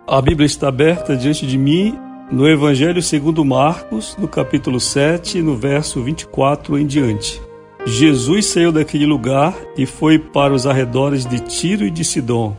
A 0.06 0.22
Bíblia 0.22 0.46
está 0.46 0.68
aberta 0.68 1.16
diante 1.16 1.44
de 1.46 1.58
mim 1.58 1.98
no 2.30 2.48
Evangelho 2.48 3.02
segundo 3.02 3.44
Marcos, 3.44 4.16
no 4.18 4.28
capítulo 4.28 4.78
7, 4.78 5.42
no 5.42 5.56
verso 5.56 6.00
24 6.02 6.78
em 6.78 6.86
diante. 6.86 7.47
Jesus 7.88 8.44
saiu 8.44 8.70
daquele 8.70 9.06
lugar 9.06 9.56
e 9.74 9.86
foi 9.86 10.18
para 10.18 10.52
os 10.52 10.66
arredores 10.66 11.24
de 11.24 11.40
Tiro 11.40 11.86
e 11.86 11.90
de 11.90 12.04
Sidom. 12.04 12.54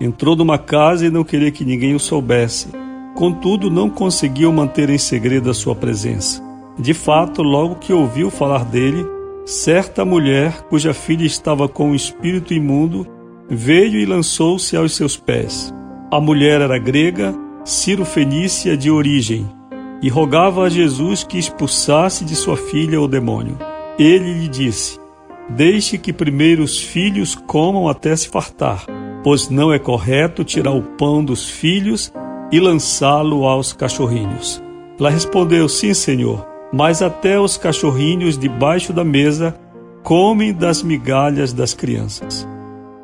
Entrou 0.00 0.36
numa 0.36 0.56
casa 0.56 1.04
e 1.04 1.10
não 1.10 1.24
queria 1.24 1.50
que 1.50 1.64
ninguém 1.64 1.96
o 1.96 2.00
soubesse. 2.00 2.68
Contudo, 3.16 3.68
não 3.70 3.90
conseguiu 3.90 4.52
manter 4.52 4.88
em 4.88 4.96
segredo 4.96 5.50
a 5.50 5.54
sua 5.54 5.74
presença. 5.74 6.40
De 6.78 6.94
fato, 6.94 7.42
logo 7.42 7.74
que 7.74 7.92
ouviu 7.92 8.30
falar 8.30 8.64
dele, 8.64 9.04
certa 9.44 10.04
mulher, 10.04 10.62
cuja 10.68 10.94
filha 10.94 11.26
estava 11.26 11.68
com 11.68 11.90
um 11.90 11.94
espírito 11.94 12.54
imundo, 12.54 13.04
veio 13.50 13.98
e 13.98 14.06
lançou-se 14.06 14.76
aos 14.76 14.94
seus 14.94 15.16
pés. 15.16 15.74
A 16.08 16.20
mulher 16.20 16.60
era 16.60 16.78
grega, 16.78 17.34
Ciro-fenícia 17.64 18.76
de 18.76 18.92
origem, 18.92 19.44
e 20.00 20.08
rogava 20.08 20.62
a 20.62 20.68
Jesus 20.68 21.24
que 21.24 21.36
expulsasse 21.36 22.24
de 22.24 22.36
sua 22.36 22.56
filha 22.56 23.00
o 23.00 23.08
demônio. 23.08 23.58
Ele 23.98 24.32
lhe 24.32 24.48
disse: 24.48 25.00
Deixe 25.48 25.98
que 25.98 26.12
primeiro 26.12 26.62
os 26.62 26.78
filhos 26.78 27.34
comam 27.34 27.88
até 27.88 28.14
se 28.14 28.28
fartar, 28.28 28.86
pois 29.24 29.48
não 29.48 29.72
é 29.72 29.78
correto 29.78 30.44
tirar 30.44 30.72
o 30.72 30.82
pão 30.82 31.24
dos 31.24 31.48
filhos 31.48 32.12
e 32.52 32.60
lançá-lo 32.60 33.44
aos 33.44 33.72
cachorrinhos. 33.72 34.62
Ela 35.00 35.10
respondeu: 35.10 35.68
Sim, 35.68 35.94
senhor, 35.94 36.46
mas 36.72 37.02
até 37.02 37.40
os 37.40 37.56
cachorrinhos 37.56 38.38
debaixo 38.38 38.92
da 38.92 39.02
mesa 39.02 39.58
comem 40.04 40.52
das 40.52 40.80
migalhas 40.82 41.52
das 41.52 41.74
crianças. 41.74 42.46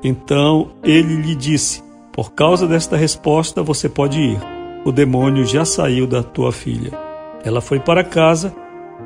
Então 0.03 0.71
ele 0.85 1.17
lhe 1.17 1.35
disse: 1.35 1.83
Por 2.13 2.35
causa 2.35 2.69
desta 2.69 2.97
resposta 2.97 3.65
você 3.65 3.89
pode 3.89 4.21
ir. 4.21 4.39
O 4.85 4.93
demônio 4.93 5.45
já 5.45 5.65
saiu 5.65 6.07
da 6.07 6.23
tua 6.23 6.53
filha. 6.53 6.93
Ela 7.43 7.61
foi 7.61 7.81
para 7.81 8.05
casa 8.05 8.55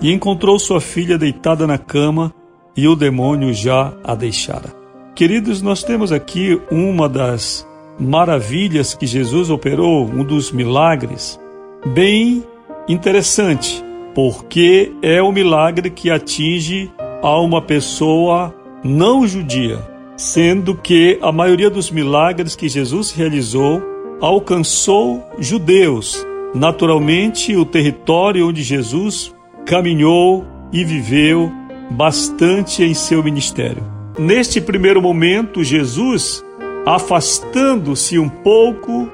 e 0.00 0.12
encontrou 0.12 0.58
sua 0.58 0.80
filha 0.80 1.18
deitada 1.18 1.66
na 1.66 1.78
cama 1.78 2.32
e 2.76 2.86
o 2.86 2.94
demônio 2.94 3.52
já 3.52 3.92
a 4.04 4.14
deixara. 4.14 4.72
Queridos, 5.14 5.60
nós 5.60 5.82
temos 5.82 6.12
aqui 6.12 6.60
uma 6.70 7.08
das 7.08 7.66
maravilhas 7.98 8.94
que 8.94 9.06
Jesus 9.06 9.50
operou, 9.50 10.06
um 10.06 10.22
dos 10.22 10.52
milagres, 10.52 11.40
bem 11.86 12.44
interessante, 12.88 13.84
porque 14.14 14.92
é 15.02 15.20
o 15.20 15.28
um 15.28 15.32
milagre 15.32 15.90
que 15.90 16.10
atinge 16.10 16.90
a 17.20 17.36
uma 17.40 17.60
pessoa 17.60 18.54
não 18.84 19.26
judia, 19.26 19.80
sendo 20.16 20.76
que 20.76 21.18
a 21.20 21.32
maioria 21.32 21.68
dos 21.68 21.90
milagres 21.90 22.54
que 22.54 22.68
Jesus 22.68 23.10
realizou 23.10 23.82
alcançou 24.20 25.24
judeus. 25.38 26.24
Naturalmente, 26.54 27.56
o 27.56 27.64
território 27.64 28.48
onde 28.48 28.62
Jesus 28.62 29.34
caminhou 29.68 30.46
e 30.72 30.82
viveu 30.82 31.52
bastante 31.90 32.82
em 32.82 32.94
seu 32.94 33.22
ministério. 33.22 33.84
Neste 34.18 34.62
primeiro 34.62 35.00
momento, 35.02 35.62
Jesus, 35.62 36.42
afastando-se 36.86 38.18
um 38.18 38.30
pouco 38.30 39.10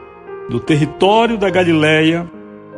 do 0.48 0.60
território 0.60 1.36
da 1.36 1.50
Galileia 1.50 2.30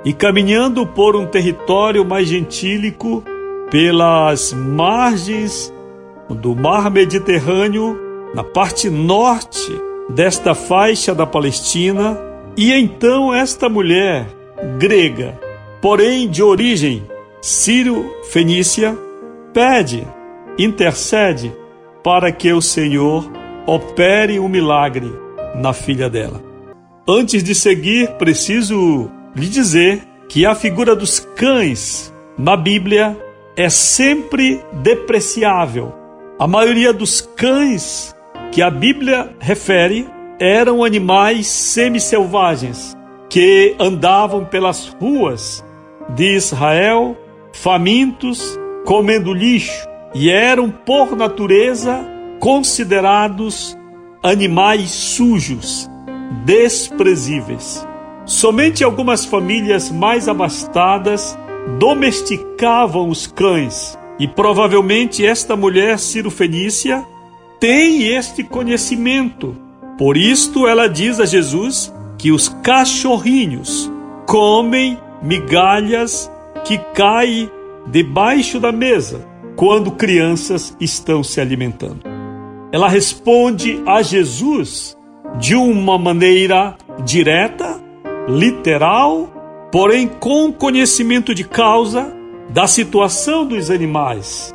e 0.07 0.15
caminhando 0.15 0.87
por 0.87 1.15
um 1.15 1.27
território 1.27 2.03
mais 2.03 2.29
gentílico 2.29 3.23
pelas 3.71 4.55
margens 4.55 5.71
do 6.31 6.57
mar 6.57 6.91
Mediterrâneo, 6.91 7.99
na 8.35 8.43
parte 8.43 8.89
norte 8.89 9.71
desta 10.09 10.55
faixa 10.55 11.15
da 11.15 11.27
Palestina, 11.27 12.19
e 12.57 12.73
então 12.73 13.35
esta 13.35 13.69
mulher 13.69 14.27
grega, 14.79 15.39
porém 15.83 16.27
de 16.27 16.43
origem 16.43 17.03
Ciro 17.47 18.13
Fenícia 18.25 18.99
pede, 19.55 20.05
intercede 20.59 21.53
para 22.03 22.33
que 22.33 22.53
o 22.53 22.61
Senhor 22.61 23.31
opere 23.65 24.41
um 24.41 24.49
milagre 24.49 25.13
na 25.55 25.73
filha 25.73 26.11
dela. 26.11 26.43
Antes 27.09 27.45
de 27.45 27.55
seguir, 27.55 28.11
preciso 28.15 29.09
lhe 29.33 29.47
dizer 29.47 30.03
que 30.29 30.45
a 30.45 30.57
figura 30.57 30.97
dos 30.97 31.21
cães 31.21 32.13
na 32.37 32.57
Bíblia 32.57 33.17
é 33.57 33.71
sempre 33.71 34.61
depreciável. 34.83 35.95
A 36.41 36.49
maioria 36.49 36.93
dos 36.93 37.21
cães 37.21 38.13
que 38.51 38.61
a 38.61 38.71
Bíblia 38.71 39.37
refere 39.39 40.09
eram 40.41 40.83
animais 40.83 41.47
semi-selvagens 41.47 42.97
que 43.31 43.77
andavam 43.79 44.45
pelas 44.45 44.89
ruas 45.01 45.65
de 46.09 46.35
Israel 46.35 47.17
famintos, 47.57 48.59
comendo 48.85 49.33
lixo, 49.33 49.87
e 50.15 50.31
eram, 50.31 50.71
por 50.71 51.17
natureza, 51.17 52.07
considerados 52.39 53.77
animais 54.23 54.91
sujos, 54.91 55.91
desprezíveis. 56.45 57.87
Somente 58.25 58.85
algumas 58.85 59.25
famílias 59.25 59.91
mais 59.91 60.29
abastadas 60.29 61.37
domesticavam 61.79 63.09
os 63.09 63.27
cães, 63.27 63.99
e 64.19 64.29
provavelmente 64.29 65.25
esta 65.25 65.57
mulher 65.57 65.99
Ciro-Fenícia 65.99 67.05
tem 67.59 68.09
este 68.09 68.43
conhecimento. 68.45 69.57
Por 69.99 70.17
isto 70.17 70.67
ela 70.67 70.89
diz 70.89 71.19
a 71.21 71.25
Jesus 71.25 71.93
que 72.19 72.31
os 72.31 72.49
cachorrinhos 72.49 73.91
comem 74.27 74.99
migalhas 75.23 76.31
que 76.67 76.79
cai 76.95 77.51
debaixo 77.87 78.59
da 78.59 78.73
mesa 78.73 79.27
quando 79.55 79.93
crianças 79.93 80.77
estão 80.81 81.23
se 81.23 81.41
alimentando. 81.41 82.01
Ela 82.73 82.89
responde 82.89 83.81
a 83.87 84.03
Jesus 84.03 84.97
de 85.39 85.55
uma 85.55 85.97
maneira 85.97 86.77
direta, 87.05 87.81
literal, 88.29 89.69
porém 89.71 90.09
com 90.09 90.53
conhecimento 90.53 91.35
de 91.35 91.45
causa 91.45 92.13
da 92.51 92.67
situação 92.67 93.47
dos 93.47 93.71
animais. 93.71 94.55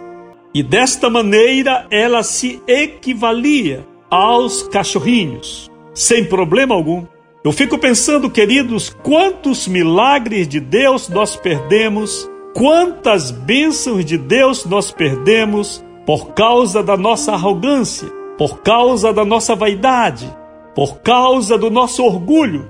E 0.53 0.61
desta 0.61 1.09
maneira 1.09 1.87
ela 1.89 2.23
se 2.23 2.61
equivalia 2.67 3.87
aos 4.09 4.63
cachorrinhos, 4.63 5.71
sem 5.93 6.25
problema 6.25 6.75
algum. 6.75 7.05
Eu 7.43 7.51
fico 7.51 7.75
pensando, 7.79 8.29
queridos, 8.29 8.95
quantos 9.01 9.67
milagres 9.67 10.47
de 10.47 10.59
Deus 10.59 11.09
nós 11.09 11.35
perdemos, 11.35 12.29
quantas 12.53 13.31
bênçãos 13.31 14.05
de 14.05 14.15
Deus 14.15 14.63
nós 14.63 14.91
perdemos 14.91 15.83
por 16.05 16.33
causa 16.35 16.83
da 16.83 16.95
nossa 16.95 17.31
arrogância, 17.31 18.07
por 18.37 18.61
causa 18.61 19.11
da 19.11 19.25
nossa 19.25 19.55
vaidade, 19.55 20.31
por 20.75 20.99
causa 20.99 21.57
do 21.57 21.71
nosso 21.71 22.03
orgulho. 22.03 22.69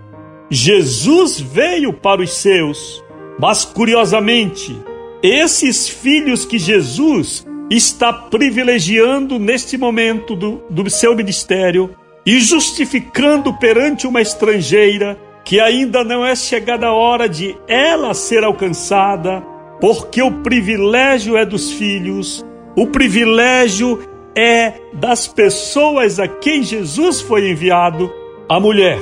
Jesus 0.50 1.38
veio 1.38 1.92
para 1.92 2.22
os 2.22 2.32
seus, 2.32 3.04
mas 3.38 3.66
curiosamente, 3.66 4.82
esses 5.22 5.90
filhos 5.90 6.46
que 6.46 6.58
Jesus 6.58 7.46
está 7.70 8.14
privilegiando 8.14 9.38
neste 9.38 9.78
momento 9.78 10.34
do, 10.34 10.64
do 10.70 10.90
seu 10.90 11.14
ministério 11.14 11.94
e 12.26 12.40
justificando 12.40 13.54
perante 13.54 14.06
uma 14.06 14.22
estrangeira 14.22 15.18
que 15.44 15.60
ainda 15.60 16.04
não 16.04 16.26
é 16.26 16.36
chegada 16.36 16.88
a 16.88 16.94
hora 16.94 17.28
de 17.28 17.58
ela 17.68 18.14
ser 18.14 18.44
alcançada, 18.44 19.42
porque 19.80 20.22
o 20.22 20.32
privilégio 20.42 21.36
é 21.36 21.46
dos 21.46 21.72
filhos, 21.72 22.46
o 22.76 22.88
privilégio 22.88 24.08
é 24.36 24.74
das 24.94 25.28
pessoas 25.28 26.20
a 26.20 26.28
quem 26.28 26.64
Jesus 26.64 27.22
foi 27.22 27.50
enviado, 27.50 28.12
a 28.48 28.60
mulher 28.60 29.00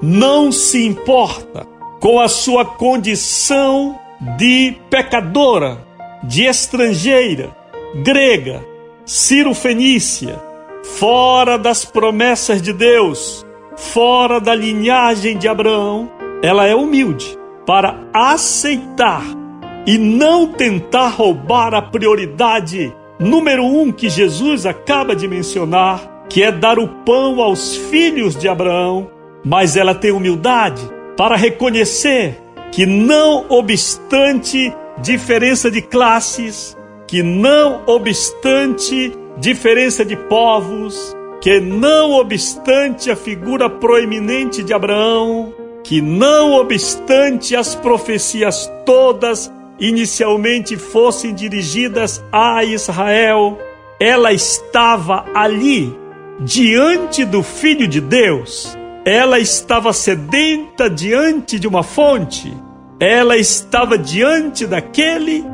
não 0.00 0.50
se 0.50 0.84
importa 0.84 1.66
com 2.00 2.18
a 2.18 2.28
sua 2.28 2.64
condição 2.64 3.98
de 4.36 4.76
pecadora, 4.90 5.86
de 6.24 6.44
estrangeira, 6.44 7.54
grega, 8.02 8.64
Ciro-fenícia, 9.04 10.40
fora 10.82 11.56
das 11.56 11.84
promessas 11.84 12.60
de 12.60 12.72
Deus, 12.72 13.46
fora 13.76 14.40
da 14.40 14.54
linhagem 14.54 15.36
de 15.36 15.48
Abraão, 15.48 16.10
ela 16.42 16.66
é 16.66 16.74
humilde 16.74 17.38
para 17.66 18.00
aceitar 18.12 19.22
e 19.86 19.96
não 19.98 20.46
tentar 20.46 21.08
roubar 21.08 21.74
a 21.74 21.82
prioridade 21.82 22.94
número 23.18 23.64
um 23.64 23.92
que 23.92 24.08
Jesus 24.08 24.66
acaba 24.66 25.14
de 25.14 25.28
mencionar, 25.28 26.24
que 26.28 26.42
é 26.42 26.50
dar 26.50 26.78
o 26.78 26.88
pão 26.88 27.40
aos 27.40 27.76
filhos 27.76 28.36
de 28.36 28.48
Abraão, 28.48 29.10
mas 29.44 29.76
ela 29.76 29.94
tem 29.94 30.10
humildade 30.10 30.82
para 31.16 31.36
reconhecer 31.36 32.40
que, 32.70 32.86
não 32.86 33.46
obstante 33.48 34.72
diferença 34.98 35.70
de 35.70 35.82
classes, 35.82 36.76
que 37.06 37.22
não 37.22 37.82
obstante 37.86 39.12
diferença 39.38 40.04
de 40.04 40.16
povos, 40.16 41.16
que 41.40 41.58
não 41.60 42.12
obstante 42.12 43.10
a 43.10 43.16
figura 43.16 43.68
proeminente 43.68 44.62
de 44.62 44.72
Abraão, 44.72 45.52
que 45.82 46.00
não 46.00 46.52
obstante 46.52 47.56
as 47.56 47.74
profecias 47.74 48.70
todas 48.86 49.52
inicialmente 49.80 50.76
fossem 50.76 51.34
dirigidas 51.34 52.22
a 52.30 52.62
Israel, 52.62 53.58
ela 53.98 54.32
estava 54.32 55.24
ali, 55.34 55.96
diante 56.40 57.24
do 57.24 57.42
Filho 57.42 57.88
de 57.88 58.00
Deus. 58.00 58.76
Ela 59.04 59.40
estava 59.40 59.92
sedenta 59.92 60.88
diante 60.88 61.58
de 61.58 61.66
uma 61.66 61.82
fonte. 61.82 62.52
Ela 63.00 63.36
estava 63.36 63.98
diante 63.98 64.66
daquele 64.66 65.44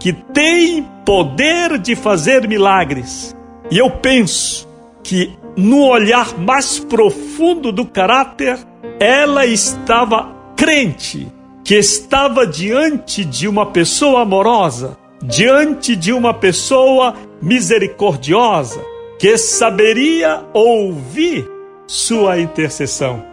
que 0.00 0.12
tem 0.12 0.86
poder 1.04 1.78
de 1.78 1.94
fazer 1.94 2.48
milagres. 2.48 3.34
E 3.70 3.78
eu 3.78 3.90
penso 3.90 4.68
que 5.02 5.32
no 5.56 5.86
olhar 5.86 6.38
mais 6.38 6.78
profundo 6.78 7.70
do 7.70 7.84
caráter, 7.84 8.58
ela 8.98 9.46
estava 9.46 10.32
crente 10.56 11.28
que 11.62 11.74
estava 11.76 12.46
diante 12.46 13.24
de 13.24 13.48
uma 13.48 13.66
pessoa 13.66 14.22
amorosa, 14.22 14.98
diante 15.22 15.96
de 15.96 16.12
uma 16.12 16.34
pessoa 16.34 17.14
misericordiosa, 17.40 18.84
que 19.18 19.38
saberia 19.38 20.44
ouvir 20.52 21.48
sua 21.86 22.38
intercessão. 22.38 23.24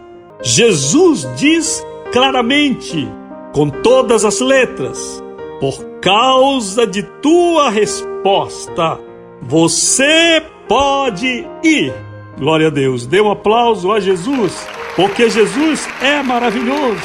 Jesus 0.42 1.28
diz 1.36 1.84
claramente, 2.10 3.06
com 3.52 3.68
todas 3.68 4.24
as 4.24 4.40
letras, 4.40 5.22
por 5.62 6.00
causa 6.00 6.84
de 6.84 7.04
tua 7.22 7.70
resposta, 7.70 8.98
você 9.40 10.42
pode 10.66 11.46
ir. 11.62 11.94
Glória 12.36 12.66
a 12.66 12.70
Deus. 12.70 13.06
Dê 13.06 13.20
um 13.20 13.30
aplauso 13.30 13.92
a 13.92 14.00
Jesus, 14.00 14.66
porque 14.96 15.30
Jesus 15.30 15.88
é 16.02 16.20
maravilhoso. 16.20 17.00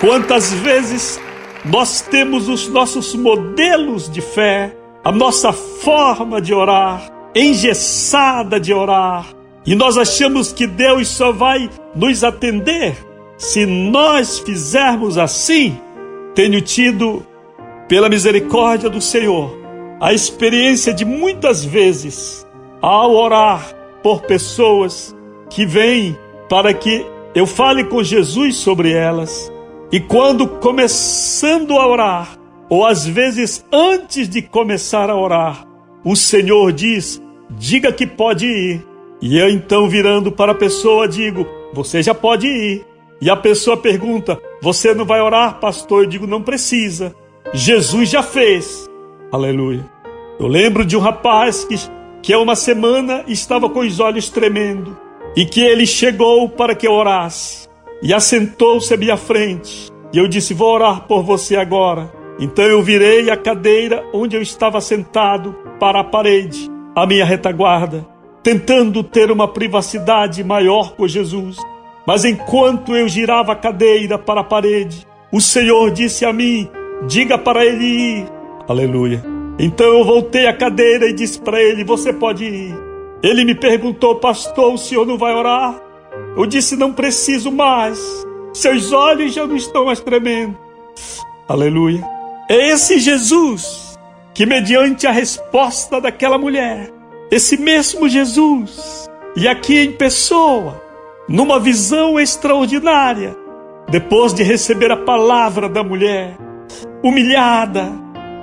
Quantas 0.00 0.52
vezes 0.54 1.20
nós 1.64 2.00
temos 2.00 2.48
os 2.48 2.66
nossos 2.66 3.14
modelos 3.14 4.10
de 4.10 4.20
fé, 4.20 4.76
a 5.04 5.12
nossa 5.12 5.52
forma 5.52 6.42
de 6.42 6.52
orar, 6.52 7.08
engessada 7.32 8.58
de 8.58 8.74
orar, 8.74 9.26
e 9.64 9.76
nós 9.76 9.96
achamos 9.96 10.52
que 10.52 10.66
Deus 10.66 11.06
só 11.06 11.30
vai 11.30 11.70
nos 11.94 12.24
atender 12.24 12.96
se 13.38 13.64
nós 13.64 14.40
fizermos 14.40 15.16
assim. 15.16 15.78
Tenho 16.34 16.60
tido, 16.60 17.24
pela 17.88 18.08
misericórdia 18.08 18.88
do 18.88 19.00
Senhor, 19.00 19.56
a 20.00 20.12
experiência 20.12 20.92
de 20.92 21.04
muitas 21.04 21.64
vezes, 21.64 22.46
ao 22.80 23.12
orar 23.14 23.74
por 24.02 24.22
pessoas 24.22 25.14
que 25.48 25.64
vêm 25.64 26.16
para 26.48 26.74
que 26.74 27.04
eu 27.34 27.46
fale 27.46 27.84
com 27.84 28.02
Jesus 28.02 28.56
sobre 28.56 28.92
elas, 28.92 29.52
e 29.90 30.00
quando 30.00 30.46
começando 30.46 31.78
a 31.78 31.86
orar, 31.86 32.38
ou 32.68 32.84
às 32.84 33.06
vezes 33.06 33.64
antes 33.72 34.28
de 34.28 34.42
começar 34.42 35.10
a 35.10 35.16
orar, 35.16 35.66
o 36.04 36.16
Senhor 36.16 36.72
diz: 36.72 37.22
diga 37.50 37.92
que 37.92 38.06
pode 38.06 38.46
ir. 38.46 38.86
E 39.20 39.38
eu 39.38 39.48
então 39.48 39.88
virando 39.88 40.32
para 40.32 40.52
a 40.52 40.56
pessoa 40.56 41.08
digo: 41.08 41.46
você 41.72 42.02
já 42.02 42.14
pode 42.14 42.46
ir. 42.46 42.84
E 43.20 43.30
a 43.30 43.36
pessoa 43.36 43.76
pergunta: 43.76 44.38
você 44.60 44.94
não 44.94 45.04
vai 45.04 45.20
orar, 45.20 45.60
pastor? 45.60 46.04
Eu 46.04 46.08
digo: 46.08 46.26
não 46.26 46.42
precisa. 46.42 47.14
Jesus 47.56 48.10
já 48.10 48.20
fez. 48.20 48.90
Aleluia. 49.30 49.84
Eu 50.40 50.48
lembro 50.48 50.84
de 50.84 50.96
um 50.96 51.00
rapaz 51.00 51.64
que, 51.64 51.76
que 52.20 52.32
há 52.32 52.38
uma 52.40 52.56
semana 52.56 53.22
estava 53.28 53.70
com 53.70 53.78
os 53.78 54.00
olhos 54.00 54.28
tremendo 54.28 54.98
e 55.36 55.46
que 55.46 55.60
ele 55.60 55.86
chegou 55.86 56.48
para 56.48 56.74
que 56.74 56.84
eu 56.84 56.92
orasse 56.92 57.68
e 58.02 58.12
assentou-se 58.12 58.92
à 58.92 58.96
minha 58.96 59.16
frente. 59.16 59.88
E 60.12 60.18
eu 60.18 60.26
disse: 60.26 60.52
Vou 60.52 60.74
orar 60.74 61.02
por 61.02 61.22
você 61.22 61.54
agora. 61.54 62.12
Então 62.40 62.64
eu 62.64 62.82
virei 62.82 63.30
a 63.30 63.36
cadeira 63.36 64.04
onde 64.12 64.34
eu 64.34 64.42
estava 64.42 64.80
sentado 64.80 65.54
para 65.78 66.00
a 66.00 66.04
parede, 66.04 66.68
a 66.92 67.06
minha 67.06 67.24
retaguarda, 67.24 68.04
tentando 68.42 69.04
ter 69.04 69.30
uma 69.30 69.46
privacidade 69.46 70.42
maior 70.42 70.96
com 70.96 71.06
Jesus. 71.06 71.56
Mas 72.04 72.24
enquanto 72.24 72.96
eu 72.96 73.08
girava 73.08 73.52
a 73.52 73.56
cadeira 73.56 74.18
para 74.18 74.40
a 74.40 74.44
parede, 74.44 75.06
o 75.30 75.40
Senhor 75.40 75.92
disse 75.92 76.24
a 76.24 76.32
mim: 76.32 76.68
Diga 77.06 77.36
para 77.36 77.64
ele 77.64 77.84
ir. 77.84 78.26
Aleluia. 78.68 79.22
Então 79.58 79.86
eu 79.86 80.04
voltei 80.04 80.46
a 80.46 80.56
cadeira 80.56 81.08
e 81.08 81.12
disse 81.12 81.38
para 81.38 81.62
ele: 81.62 81.84
Você 81.84 82.12
pode 82.12 82.44
ir. 82.44 82.74
Ele 83.22 83.44
me 83.44 83.54
perguntou, 83.54 84.16
pastor, 84.16 84.74
o 84.74 84.78
senhor 84.78 85.06
não 85.06 85.16
vai 85.16 85.34
orar? 85.34 85.80
Eu 86.36 86.46
disse: 86.46 86.76
Não 86.76 86.92
preciso 86.92 87.50
mais. 87.50 87.98
Seus 88.52 88.92
olhos 88.92 89.34
já 89.34 89.46
não 89.46 89.56
estão 89.56 89.86
mais 89.86 90.00
tremendo. 90.00 90.56
Aleluia. 91.48 92.04
É 92.48 92.70
esse 92.70 92.98
Jesus 92.98 93.98
que, 94.32 94.46
mediante 94.46 95.06
a 95.06 95.10
resposta 95.10 96.00
daquela 96.00 96.38
mulher, 96.38 96.90
esse 97.30 97.56
mesmo 97.56 98.08
Jesus, 98.08 99.08
e 99.36 99.48
aqui 99.48 99.78
em 99.78 99.92
pessoa, 99.92 100.82
numa 101.28 101.58
visão 101.58 102.18
extraordinária, 102.18 103.36
depois 103.88 104.32
de 104.32 104.42
receber 104.42 104.90
a 104.90 104.96
palavra 104.96 105.68
da 105.68 105.82
mulher, 105.82 106.36
humilhada, 107.04 107.92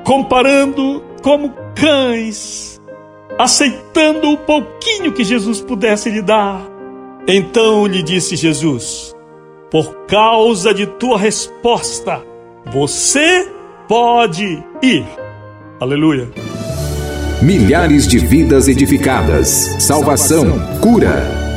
comparando 0.06 1.04
como 1.24 1.52
cães, 1.76 2.80
aceitando 3.40 4.30
o 4.32 4.38
pouquinho 4.38 5.12
que 5.12 5.24
Jesus 5.24 5.60
pudesse 5.60 6.12
lhe 6.12 6.22
dar, 6.22 6.62
então 7.28 7.88
lhe 7.88 8.04
disse 8.04 8.36
Jesus: 8.36 9.16
Por 9.72 10.06
causa 10.06 10.74
de 10.74 10.86
tua 10.86 11.18
resposta, 11.18 12.22
você 12.72 13.50
pode 13.88 14.64
ir. 14.84 15.06
Aleluia. 15.80 16.30
Milhares 17.42 18.08
de 18.08 18.20
vidas 18.20 18.68
edificadas, 18.68 19.48
salvação, 19.80 20.46
cura. 20.80 21.41